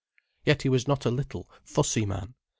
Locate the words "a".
1.05-1.11